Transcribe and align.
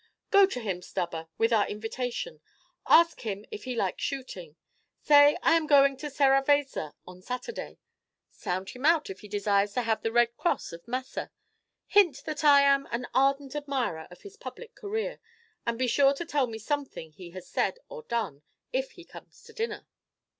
"Go 0.31 0.47
to 0.47 0.59
him, 0.59 0.81
Stubber, 0.81 1.27
with 1.37 1.53
our 1.53 1.67
invitation. 1.67 2.41
Ask 2.87 3.21
him 3.21 3.45
if 3.51 3.65
he 3.65 3.75
likes 3.75 4.01
shooting. 4.01 4.55
Say 5.03 5.37
I 5.43 5.53
am 5.55 5.67
going 5.67 5.95
to 5.97 6.09
Serravezza 6.09 6.95
on 7.05 7.21
Saturday; 7.21 7.77
sound 8.31 8.71
him 8.71 8.83
if 8.85 9.19
he 9.19 9.27
desires 9.27 9.73
to 9.73 9.83
have 9.83 10.01
the 10.01 10.11
Red 10.11 10.35
Cross 10.37 10.73
of 10.73 10.87
Massa; 10.87 11.29
hint 11.85 12.23
that 12.25 12.43
I 12.43 12.61
am 12.63 12.87
an 12.89 13.05
ardent 13.13 13.55
admirer 13.55 14.07
of 14.09 14.23
his 14.23 14.37
public 14.37 14.73
career; 14.73 15.19
and 15.67 15.77
be 15.77 15.85
sure 15.85 16.15
to 16.15 16.25
tell 16.25 16.47
me 16.47 16.57
something 16.57 17.11
he 17.11 17.29
has 17.29 17.47
said 17.47 17.77
or 17.87 18.01
done, 18.01 18.41
if 18.73 18.93
he 18.93 19.05
come 19.05 19.27
to 19.45 19.53
dinner." 19.53 19.85